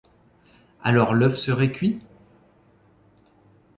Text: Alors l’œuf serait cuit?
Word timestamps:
Alors 0.81 1.13
l’œuf 1.13 1.35
serait 1.35 1.71
cuit? 1.71 2.01